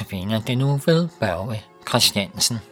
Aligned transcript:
Josefine 0.00 0.42
det 0.46 0.58
nu 0.58 0.78
Børge 1.20 1.62
Christiansen. 1.88 2.69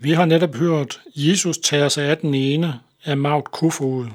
Vi 0.00 0.12
har 0.12 0.24
netop 0.24 0.54
hørt, 0.54 1.00
Jesus 1.14 1.58
tager 1.58 1.88
sig 1.88 2.04
af 2.04 2.18
den 2.18 2.34
ene 2.34 2.80
af 3.04 3.16
Maud 3.16 3.42
Kofod. 3.42 4.06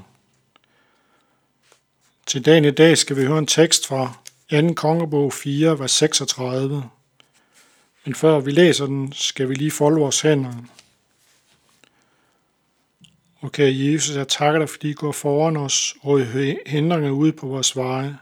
Til 2.25 2.45
dagen 2.45 2.65
i 2.65 2.71
dag 2.71 2.97
skal 2.97 3.15
vi 3.15 3.25
høre 3.25 3.37
en 3.39 3.47
tekst 3.47 3.87
fra 3.87 4.17
2. 4.51 4.73
kongebog 4.73 5.33
4, 5.33 5.79
vers 5.79 5.91
36. 5.91 6.89
Men 8.05 8.15
før 8.15 8.39
vi 8.39 8.51
læser 8.51 8.85
den, 8.85 9.13
skal 9.13 9.49
vi 9.49 9.53
lige 9.53 9.71
folde 9.71 9.99
vores 9.99 10.21
hænder. 10.21 10.53
Okay, 13.41 13.93
Jesus, 13.93 14.15
jeg 14.15 14.27
takker 14.27 14.59
dig, 14.59 14.69
fordi 14.69 14.89
I 14.89 14.93
går 14.93 15.11
foran 15.11 15.57
os 15.57 15.95
og 16.01 16.25
hindringer 16.65 17.11
ude 17.11 17.33
på 17.33 17.47
vores 17.47 17.75
veje. 17.75 18.17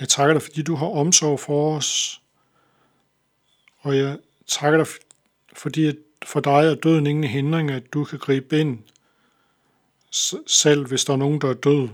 Jeg 0.00 0.08
takker 0.08 0.34
dig, 0.34 0.42
fordi 0.42 0.62
du 0.62 0.74
har 0.74 0.86
omsorg 0.86 1.40
for 1.40 1.76
os. 1.76 2.20
Og 3.80 3.96
jeg 3.96 4.18
takker 4.46 4.84
dig, 4.84 4.86
fordi 5.60 5.92
for 6.24 6.40
dig 6.40 6.50
er 6.50 6.74
døden 6.74 7.06
ingen 7.06 7.24
hindring, 7.24 7.70
at 7.70 7.92
du 7.92 8.04
kan 8.04 8.18
gribe 8.18 8.60
ind, 8.60 8.78
selv 10.46 10.86
hvis 10.86 11.04
der 11.04 11.12
er 11.12 11.16
nogen, 11.16 11.40
der 11.40 11.48
er 11.48 11.54
død. 11.54 11.88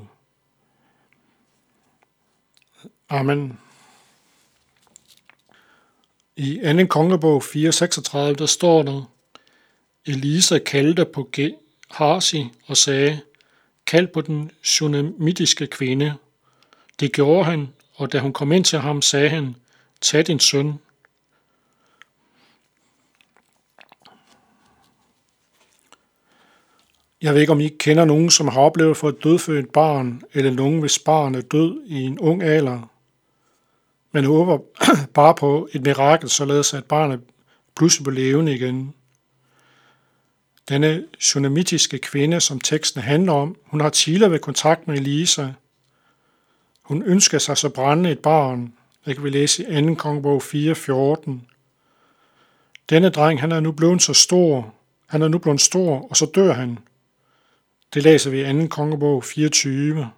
Amen. 3.09 3.59
I 6.37 6.61
2. 6.79 6.87
kongebog 6.87 7.43
4.36, 7.45 8.19
der 8.19 8.47
står 8.47 8.83
der, 8.83 9.11
Elisa 10.07 10.59
kaldte 10.59 11.05
på 11.05 11.31
Harsi 11.91 12.45
og 12.67 12.77
sagde, 12.77 13.21
kald 13.87 14.07
på 14.07 14.21
den 14.21 14.51
sunamitiske 14.63 15.67
kvinde. 15.67 16.15
Det 17.01 17.13
gjorde 17.13 17.45
han, 17.45 17.69
og 17.95 18.13
da 18.13 18.19
hun 18.19 18.33
kom 18.33 18.53
ind 18.53 18.65
til 18.65 18.79
ham, 18.79 19.03
sagde 19.03 19.29
han, 19.29 19.57
tag 20.01 20.27
din 20.27 20.41
søn. 20.41 20.75
Jeg 27.23 27.35
ved 27.35 27.41
ikke, 27.41 27.53
om 27.53 27.61
I 27.61 27.69
kender 27.69 28.05
nogen, 28.05 28.31
som 28.31 28.49
har 28.49 28.61
oplevet 28.61 28.91
at 28.91 28.97
få 28.97 29.09
et 29.09 29.25
dødfødt 29.25 29.73
barn, 29.73 30.23
eller 30.33 30.51
nogen, 30.51 30.81
hvis 30.81 30.99
barn 30.99 31.35
er 31.35 31.41
død 31.41 31.83
i 31.87 32.03
en 32.03 32.19
ung 32.19 32.43
alder. 32.43 32.91
Man 34.13 34.25
håber 34.25 34.59
bare 35.15 35.35
på 35.35 35.69
et 35.73 35.83
mirakel, 35.83 36.29
således 36.29 36.75
at 36.75 36.85
barnet 36.85 37.21
pludselig 37.77 38.05
bliver 38.05 38.21
levende 38.21 38.55
igen. 38.55 38.95
Denne 40.69 41.05
tsunamitiske 41.19 41.99
kvinde, 41.99 42.41
som 42.41 42.61
teksten 42.61 43.03
handler 43.03 43.33
om, 43.33 43.57
hun 43.65 43.81
har 43.81 43.91
tidligere 43.91 44.31
ved 44.31 44.39
kontakt 44.39 44.89
med 44.89 44.97
Elisa. 44.97 45.49
Hun 46.83 47.03
ønsker 47.03 47.39
sig 47.39 47.57
så 47.57 47.69
brændende 47.69 48.11
et 48.11 48.19
barn. 48.19 48.73
Det 49.07 49.15
kan 49.15 49.25
vi 49.25 49.31
læse 49.31 49.79
i 49.79 49.83
2. 49.83 49.95
kongebog 49.95 50.43
4.14. 50.43 51.31
Denne 52.91 53.11
dreng, 53.11 53.41
han 53.41 53.53
er 53.53 53.61
nu 53.61 53.73
blevet 53.73 54.03
så 54.03 54.15
stor. 54.15 54.75
Han 55.07 55.23
er 55.23 55.29
nu 55.29 55.39
blevet 55.39 55.61
stor, 55.61 56.09
og 56.11 56.17
så 56.17 56.27
dør 56.35 56.53
han. 56.53 56.79
Det 57.95 58.03
læser 58.03 58.31
vi 58.31 58.51
i 58.51 58.63
2. 58.63 58.67
kongebog 58.67 59.25
24. 59.25 60.11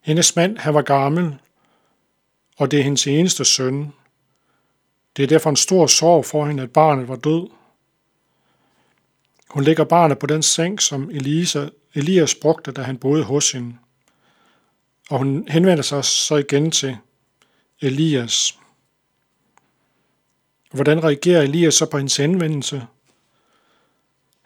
Hendes 0.00 0.36
mand, 0.36 0.58
han 0.58 0.74
var 0.74 0.82
gammel, 0.82 1.38
og 2.58 2.70
det 2.70 2.78
er 2.78 2.82
hendes 2.82 3.06
eneste 3.06 3.44
søn. 3.44 3.92
Det 5.16 5.22
er 5.22 5.26
derfor 5.26 5.50
en 5.50 5.56
stor 5.56 5.86
sorg 5.86 6.24
for 6.24 6.46
hende, 6.46 6.62
at 6.62 6.72
barnet 6.72 7.08
var 7.08 7.16
død. 7.16 7.48
Hun 9.50 9.64
lægger 9.64 9.84
barnet 9.84 10.18
på 10.18 10.26
den 10.26 10.42
seng, 10.42 10.82
som 10.82 11.10
Elisa, 11.10 11.68
Elias 11.94 12.34
brugte, 12.34 12.72
da 12.72 12.82
han 12.82 12.98
boede 12.98 13.24
hos 13.24 13.52
hende. 13.52 13.76
Og 15.10 15.18
hun 15.18 15.48
henvender 15.48 15.82
sig 15.82 16.04
så 16.04 16.36
igen 16.36 16.70
til 16.70 16.96
Elias. 17.80 18.58
Hvordan 20.70 21.04
reagerer 21.04 21.42
Elias 21.42 21.74
så 21.74 21.86
på 21.86 21.96
hendes 21.96 22.16
henvendelse? 22.16 22.86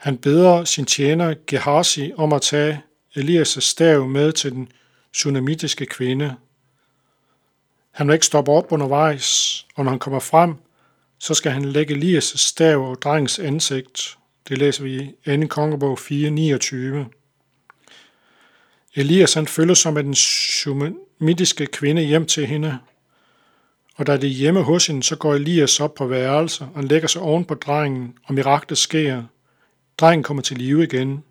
Han 0.04 0.18
beder 0.18 0.64
sin 0.64 0.84
tjener 0.84 1.34
Gehazi 1.46 2.12
om 2.16 2.32
at 2.32 2.42
tage 2.42 2.82
Elias' 3.16 3.60
stav 3.60 4.08
med 4.08 4.32
til 4.32 4.52
den 4.52 4.68
tsunamitiske 5.12 5.86
kvinde. 5.86 6.34
Han 7.90 8.06
vil 8.06 8.14
ikke 8.14 8.26
stoppe 8.26 8.52
op 8.52 8.72
undervejs, 8.72 9.66
og 9.74 9.84
når 9.84 9.90
han 9.90 9.98
kommer 9.98 10.20
frem, 10.20 10.54
så 11.18 11.34
skal 11.34 11.52
han 11.52 11.64
lægge 11.64 11.94
Elias' 11.94 12.36
stav 12.36 12.90
og 12.90 13.02
drengens 13.02 13.38
ansigt. 13.38 14.18
Det 14.48 14.58
læser 14.58 14.82
vi 14.82 15.14
i 15.26 15.40
2. 15.40 15.46
kongebog 15.46 15.98
4.29. 15.98 16.74
Elias 18.94 19.34
han 19.34 19.46
følger 19.46 19.74
sig 19.74 19.92
med 19.92 20.04
den 20.04 20.14
tsunamitiske 20.14 21.66
kvinde 21.66 22.02
hjem 22.02 22.26
til 22.26 22.46
hende, 22.46 22.78
og 23.96 24.06
da 24.06 24.16
det 24.16 24.24
er 24.24 24.34
hjemme 24.34 24.62
hos 24.62 24.86
hende, 24.86 25.02
så 25.02 25.16
går 25.16 25.34
Elias 25.34 25.80
op 25.80 25.94
på 25.94 26.06
værelset 26.06 26.68
og 26.74 26.84
lægger 26.84 27.08
sig 27.08 27.22
oven 27.22 27.44
på 27.44 27.54
drengen, 27.54 28.14
og 28.24 28.34
miraklet 28.34 28.78
sker. 28.78 29.22
Drengen 29.98 30.22
kommer 30.22 30.42
til 30.42 30.58
live 30.58 30.84
igen. 30.84 31.24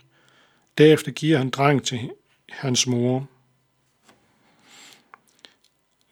Derefter 0.78 1.12
giver 1.12 1.38
han 1.38 1.50
drengen 1.50 1.84
til 1.84 2.10
hans 2.50 2.88
mor. 2.88 3.28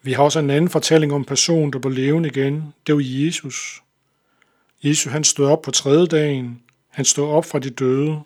Vi 0.02 0.12
har 0.12 0.22
også 0.22 0.38
en 0.38 0.50
anden 0.50 0.70
fortælling 0.70 1.12
om 1.12 1.20
en 1.20 1.24
person, 1.24 1.72
der 1.72 1.78
blev 1.78 1.92
levende 1.92 2.28
igen. 2.28 2.74
Det 2.86 2.94
var 2.94 3.02
Jesus. 3.04 3.82
Jesus 4.82 5.12
han 5.12 5.24
stod 5.24 5.46
op 5.46 5.62
på 5.62 5.70
tredje 5.70 6.06
dagen. 6.06 6.62
Han 6.88 7.04
stod 7.04 7.28
op 7.28 7.44
fra 7.44 7.58
de 7.58 7.70
døde. 7.70 8.20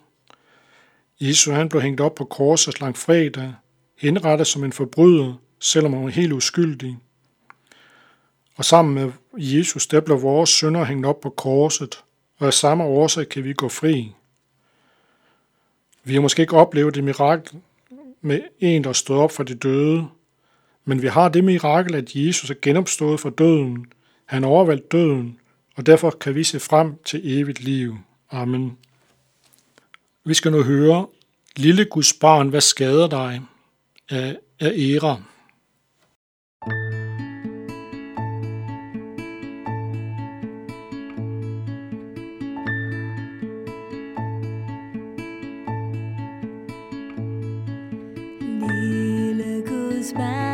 Jesus 1.19 1.53
han 1.53 1.69
blev 1.69 1.81
hængt 1.81 2.01
op 2.01 2.15
på 2.15 2.25
korset 2.25 2.81
lang 2.81 2.97
fredag, 2.97 3.53
henrettet 3.97 4.47
som 4.47 4.63
en 4.63 4.73
forbryder, 4.73 5.33
selvom 5.59 5.93
han 5.93 6.03
var 6.03 6.09
helt 6.09 6.33
uskyldig. 6.33 6.97
Og 8.55 8.65
sammen 8.65 8.95
med 8.95 9.11
Jesus, 9.33 9.87
der 9.87 10.01
blev 10.01 10.21
vores 10.21 10.49
sønder 10.49 10.83
hængt 10.83 11.05
op 11.05 11.21
på 11.21 11.29
korset, 11.29 12.03
og 12.37 12.47
af 12.47 12.53
samme 12.53 12.83
årsag 12.83 13.29
kan 13.29 13.43
vi 13.43 13.53
gå 13.53 13.69
fri. 13.69 14.13
Vi 16.07 16.13
har 16.13 16.21
måske 16.21 16.41
ikke 16.41 16.55
oplevet 16.55 16.95
det 16.95 17.03
mirakel 17.03 17.59
med 18.21 18.41
en, 18.59 18.83
der 18.83 18.93
stod 18.93 19.17
op 19.17 19.31
for 19.31 19.43
de 19.43 19.55
døde, 19.55 20.07
men 20.85 21.01
vi 21.01 21.07
har 21.07 21.29
det 21.29 21.43
mirakel, 21.43 21.95
at 21.95 22.15
Jesus 22.15 22.49
er 22.49 22.55
genopstået 22.61 23.19
fra 23.19 23.29
døden. 23.29 23.85
Han 24.25 24.43
overvandt 24.43 24.91
døden, 24.91 25.39
og 25.75 25.85
derfor 25.85 26.09
kan 26.09 26.35
vi 26.35 26.43
se 26.43 26.59
frem 26.59 26.93
til 27.05 27.39
evigt 27.39 27.63
liv. 27.63 27.97
Amen. 28.31 28.77
Vi 30.25 30.33
skal 30.33 30.51
nu 30.51 30.63
høre, 30.63 31.07
Lille 31.55 31.85
Guds 31.85 32.13
barn, 32.13 32.49
hvad 32.49 32.61
skader 32.61 33.07
dig? 33.07 33.41
af, 34.09 34.37
af 34.59 34.73
comes. 50.13 50.46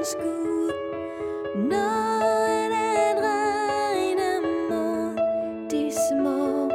overskud 0.00 0.70
Noget 1.56 2.72
at 2.72 3.16
regne 3.22 4.40
mod. 4.70 5.16
De 5.70 5.92
små 6.08 6.70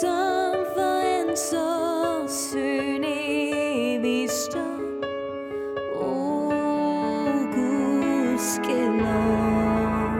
Som 0.00 0.54
for 0.74 1.00
en 1.20 1.36
sorgsøn 1.36 3.04
evig 3.04 4.30
står. 4.30 4.78
Oh, 6.00 7.34
Gud 7.54 8.38
skal 8.38 8.86
lov 8.86 10.12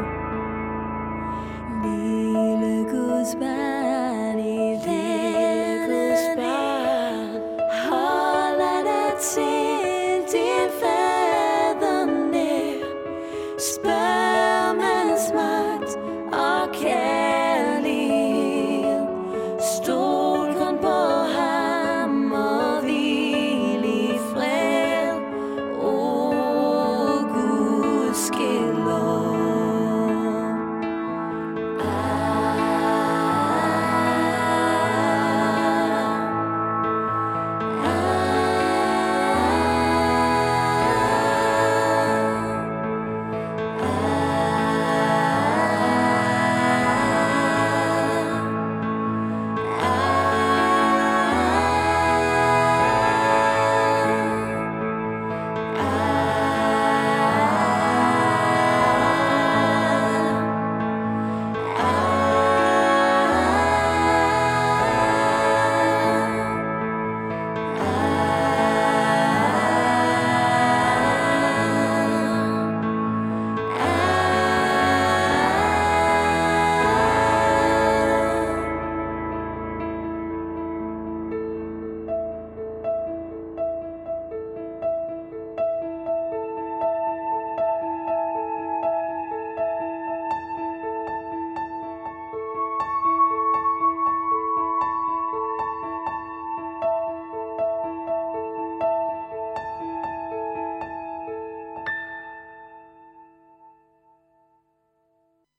Lille 1.85 2.90
Guds 2.90 3.37
barn 3.40 3.82